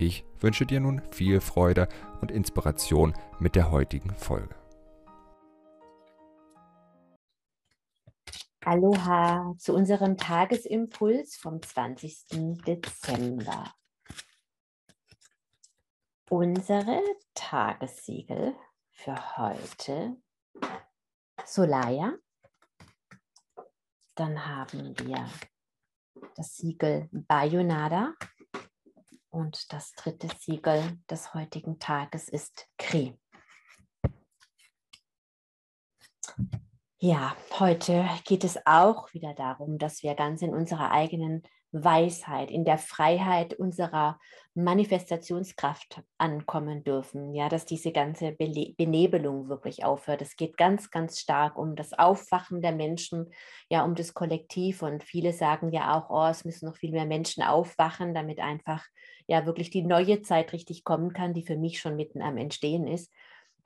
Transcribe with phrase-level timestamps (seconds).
[0.00, 1.88] Ich wünsche dir nun viel Freude
[2.20, 4.54] und Inspiration mit der heutigen Folge.
[8.64, 12.58] Aloha zu unserem Tagesimpuls vom 20.
[12.64, 13.74] Dezember.
[16.30, 17.02] Unsere
[17.34, 18.54] Tagessiegel
[18.90, 20.16] für heute
[21.44, 22.14] Solaya.
[24.14, 25.28] Dann haben wir
[26.36, 28.14] das Siegel Bayonada
[29.30, 33.18] und das dritte Siegel des heutigen Tages ist Kri.
[37.00, 42.64] Ja, heute geht es auch wieder darum, dass wir ganz in unserer eigenen Weisheit, in
[42.64, 44.18] der Freiheit unserer
[44.54, 47.34] Manifestationskraft ankommen dürfen.
[47.34, 50.22] Ja, dass diese ganze Benebelung wirklich aufhört.
[50.22, 53.30] Es geht ganz, ganz stark um das Aufwachen der Menschen,
[53.70, 54.82] ja, um das Kollektiv.
[54.82, 58.84] Und viele sagen ja auch, oh, es müssen noch viel mehr Menschen aufwachen, damit einfach
[59.28, 62.88] ja wirklich die neue Zeit richtig kommen kann, die für mich schon mitten am Entstehen
[62.88, 63.12] ist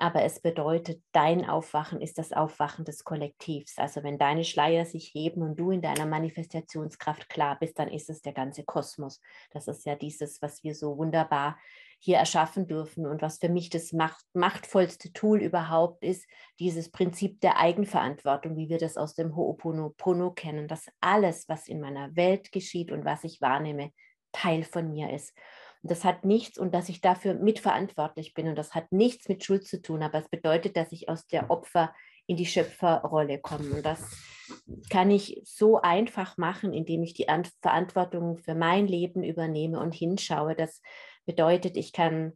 [0.02, 3.78] aber es bedeutet, dein Aufwachen ist das Aufwachen des Kollektivs.
[3.78, 8.10] Also wenn deine Schleier sich heben und du in deiner Manifestationskraft klar bist, dann ist
[8.10, 9.20] es der ganze Kosmos.
[9.52, 11.56] Das ist ja dieses, was wir so wunderbar
[12.00, 16.26] hier erschaffen dürfen und was für mich das macht, machtvollste Tool überhaupt ist,
[16.58, 21.80] dieses Prinzip der Eigenverantwortung, wie wir das aus dem Ho'oponopono kennen, dass alles, was in
[21.80, 23.92] meiner Welt geschieht und was ich wahrnehme,
[24.32, 25.32] Teil von mir ist.
[25.82, 29.66] Das hat nichts und dass ich dafür mitverantwortlich bin und das hat nichts mit Schuld
[29.66, 31.92] zu tun, aber es bedeutet, dass ich aus der Opfer
[32.26, 33.74] in die Schöpferrolle komme.
[33.74, 34.16] Und das
[34.90, 37.26] kann ich so einfach machen, indem ich die
[37.60, 40.54] Verantwortung für mein Leben übernehme und hinschaue.
[40.54, 40.80] Das
[41.26, 42.34] bedeutet, ich kann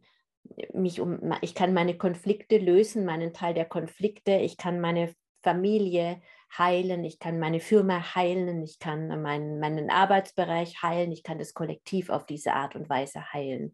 [0.73, 5.13] mich um, ich kann meine Konflikte lösen, meinen Teil der Konflikte, ich kann meine
[5.47, 6.21] Familie
[6.57, 11.53] heilen, ich kann meine Firma heilen, ich kann meinen, meinen Arbeitsbereich heilen, ich kann das
[11.53, 13.73] Kollektiv auf diese Art und Weise heilen.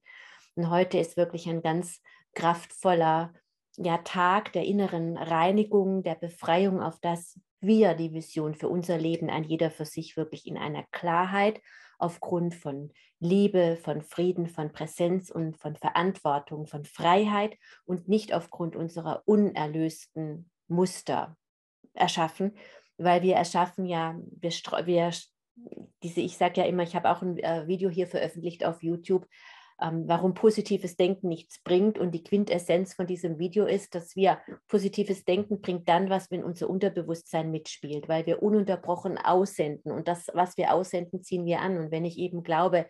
[0.53, 1.99] Und heute ist wirklich ein ganz
[2.35, 3.33] kraftvoller
[3.77, 9.31] ja, Tag der inneren Reinigung, der Befreiung, auf das wir die Vision für unser Leben,
[9.31, 11.59] ein jeder für sich wirklich in einer Klarheit
[11.97, 18.75] aufgrund von Liebe, von Frieden, von Präsenz und von Verantwortung, von Freiheit und nicht aufgrund
[18.75, 21.35] unserer unerlösten Muster
[21.93, 22.55] erschaffen,
[22.97, 24.51] weil wir erschaffen ja, wir,
[24.85, 25.11] wir
[26.01, 29.27] diese, ich sage ja immer, ich habe auch ein äh, Video hier veröffentlicht auf YouTube,
[29.81, 31.97] ähm, warum positives Denken nichts bringt.
[31.97, 36.43] Und die Quintessenz von diesem Video ist, dass wir positives Denken bringt dann was, wenn
[36.43, 39.91] unser Unterbewusstsein mitspielt, weil wir ununterbrochen aussenden.
[39.91, 41.77] Und das, was wir aussenden, ziehen wir an.
[41.77, 42.87] Und wenn ich eben glaube,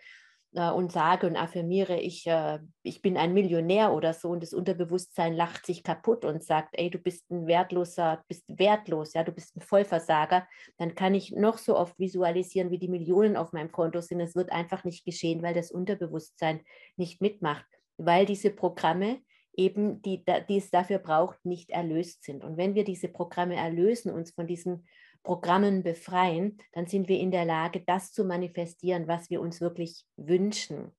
[0.53, 5.33] und sage und affirmiere, ich, äh, ich bin ein Millionär oder so und das Unterbewusstsein
[5.33, 9.55] lacht sich kaputt und sagt, ey, du bist ein wertloser, bist wertlos, ja, du bist
[9.55, 10.47] ein Vollversager,
[10.77, 14.19] dann kann ich noch so oft visualisieren, wie die Millionen auf meinem Konto sind.
[14.19, 16.61] Es wird einfach nicht geschehen, weil das Unterbewusstsein
[16.97, 17.65] nicht mitmacht,
[17.97, 19.19] weil diese Programme
[19.55, 22.43] eben, die, die es dafür braucht, nicht erlöst sind.
[22.43, 24.87] Und wenn wir diese Programme erlösen, uns von diesen
[25.23, 30.05] Programmen befreien, dann sind wir in der Lage, das zu manifestieren, was wir uns wirklich
[30.17, 30.91] wünschen.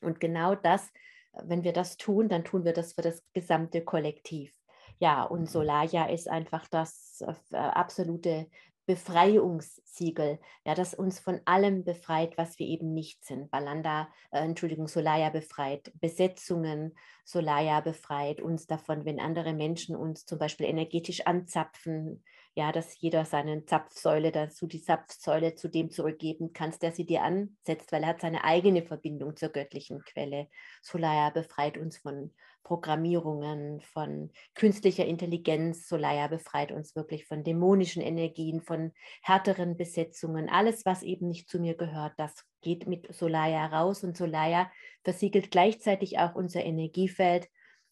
[0.00, 0.90] Und genau das,
[1.32, 4.54] wenn wir das tun, dann tun wir das für das gesamte Kollektiv.
[4.98, 5.46] Ja, und mhm.
[5.46, 8.46] Solaya ist einfach das äh, absolute
[8.86, 13.50] Befreiungssiegel, ja, das uns von allem befreit, was wir eben nicht sind.
[13.50, 16.94] Balanda, äh, Entschuldigung, Solaya befreit Besetzungen,
[17.24, 22.22] Solaya befreit uns davon, wenn andere Menschen uns zum Beispiel energetisch anzapfen,
[22.56, 27.22] ja, dass jeder seine Zapfsäule dazu, die Zapfsäule zu dem zurückgeben kann, der sie dir
[27.22, 30.48] ansetzt, weil er hat seine eigene Verbindung zur göttlichen Quelle.
[30.80, 32.32] Solaya befreit uns von
[32.62, 35.88] Programmierungen, von künstlicher Intelligenz.
[35.88, 38.92] Solaya befreit uns wirklich von dämonischen Energien, von
[39.22, 40.48] härteren Besetzungen.
[40.48, 44.70] Alles, was eben nicht zu mir gehört, das geht mit Solaya raus und Solaya
[45.02, 47.48] versiegelt gleichzeitig auch unser Energiefeld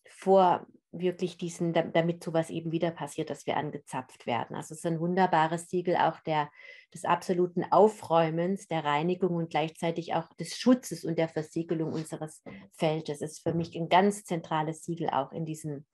[0.08, 4.54] vor wirklich diesen, damit sowas eben wieder passiert, dass wir angezapft werden.
[4.54, 6.50] Also es ist ein wunderbares Siegel auch der,
[6.92, 12.42] des absoluten Aufräumens, der Reinigung und gleichzeitig auch des Schutzes und der Versiegelung unseres
[12.72, 13.22] Feldes.
[13.22, 15.86] Es ist für mich ein ganz zentrales Siegel auch in diesem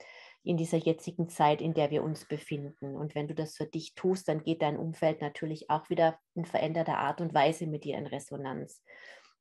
[0.45, 2.97] in dieser jetzigen Zeit, in der wir uns befinden.
[2.97, 6.47] Und wenn du das für dich tust, dann geht dein Umfeld natürlich auch wieder in
[6.47, 8.83] veränderter Art und Weise mit dir in Resonanz.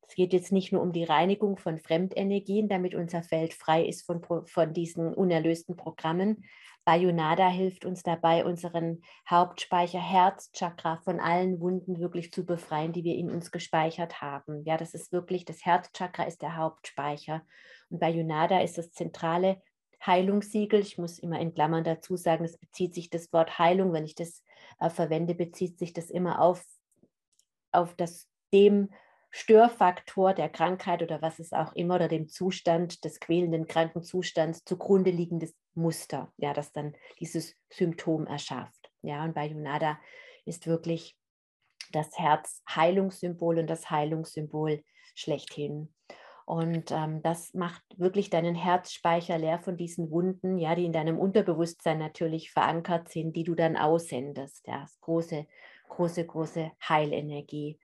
[0.08, 4.06] Es geht jetzt nicht nur um die Reinigung von Fremdenergien, damit unser Feld frei ist
[4.06, 6.44] von, von diesen unerlösten Programmen.
[6.86, 13.14] Bayonada hilft uns dabei, unseren Hauptspeicher Herzchakra von allen Wunden wirklich zu befreien, die wir
[13.16, 14.64] in uns gespeichert haben.
[14.64, 17.42] Ja, das ist wirklich, das Herzchakra ist der Hauptspeicher.
[17.90, 19.60] Und Bayonada ist das zentrale
[20.06, 20.80] Heilungssiegel.
[20.80, 24.14] Ich muss immer in Klammern dazu sagen, es bezieht sich das Wort Heilung, wenn ich
[24.14, 24.42] das
[24.80, 26.64] äh, verwende, bezieht sich das immer auf,
[27.72, 28.88] auf das dem
[29.30, 34.64] Störfaktor der Krankheit oder was es auch immer oder dem Zustand des quälenden kranken Zustands
[34.64, 38.90] zugrunde liegendes Muster, ja, das dann dieses Symptom erschafft.
[39.02, 39.98] Ja, und bei Yunada
[40.44, 41.16] ist wirklich
[41.92, 44.82] das Herz Heilungssymbol und das Heilungssymbol
[45.14, 45.94] schlechthin.
[46.46, 51.18] Und ähm, das macht wirklich deinen Herzspeicher leer von diesen Wunden, ja, die in deinem
[51.18, 54.66] Unterbewusstsein natürlich verankert sind, die du dann aussendest.
[54.66, 55.46] Ja, große,
[55.90, 57.78] große, große Heilenergie.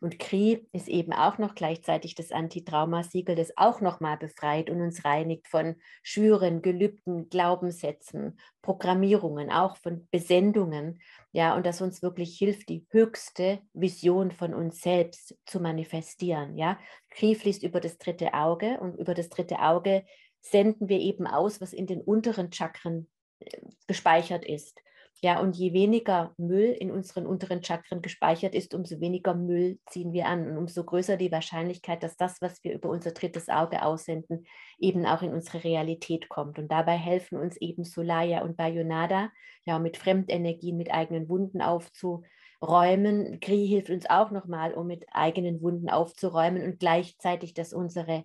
[0.00, 5.04] Und Kri ist eben auch noch gleichzeitig das Antitraumasiegel, das auch nochmal befreit und uns
[5.04, 11.00] reinigt von Schwüren, Gelübden, Glaubenssätzen, Programmierungen, auch von Besendungen.
[11.32, 16.56] Ja, und das uns wirklich hilft, die höchste Vision von uns selbst zu manifestieren.
[16.56, 16.78] Ja,
[17.10, 20.04] Kri fließt über das dritte Auge und über das dritte Auge
[20.40, 23.08] senden wir eben aus, was in den unteren Chakren
[23.40, 23.58] äh,
[23.88, 24.78] gespeichert ist.
[25.20, 30.12] Ja, und je weniger Müll in unseren unteren Chakren gespeichert ist, umso weniger Müll ziehen
[30.12, 33.82] wir an und umso größer die Wahrscheinlichkeit, dass das, was wir über unser drittes Auge
[33.82, 34.44] aussenden,
[34.78, 36.58] eben auch in unsere Realität kommt.
[36.60, 39.30] Und dabei helfen uns eben Solaya und Bayonada,
[39.64, 43.40] ja, mit Fremdenergien, mit eigenen Wunden aufzuräumen.
[43.40, 48.24] Kri hilft uns auch nochmal, um mit eigenen Wunden aufzuräumen und gleichzeitig, dass unsere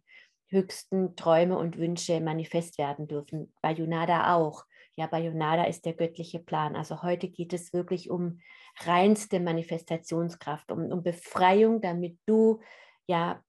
[0.53, 3.53] höchsten Träume und Wünsche manifest werden dürfen.
[3.61, 4.63] Bayonada auch
[4.95, 6.75] ja, Bayonada ist der göttliche Plan.
[6.75, 8.39] Also heute geht es wirklich um
[8.81, 12.59] reinste Manifestationskraft, um, um Befreiung, damit du
[13.07, 13.43] ja